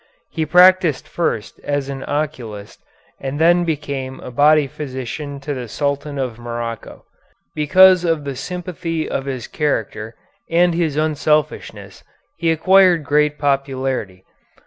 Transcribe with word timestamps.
He 0.31 0.47
practised 0.47 1.07
first 1.07 1.59
as 1.63 1.87
an 1.87 2.03
oculist 2.07 2.81
and 3.19 3.37
then 3.37 3.65
became 3.65 4.17
body 4.33 4.65
physician 4.65 5.39
to 5.41 5.53
the 5.53 5.67
Sultan 5.67 6.17
of 6.17 6.39
Morocco. 6.39 7.05
Because 7.53 8.03
of 8.03 8.23
the 8.25 8.35
sympathy 8.35 9.07
of 9.07 9.25
his 9.25 9.45
character 9.47 10.15
and 10.49 10.73
his 10.73 10.97
unselfishness 10.97 12.03
he 12.35 12.49
acquired 12.51 13.03
great 13.03 13.37
popularity. 13.37 14.23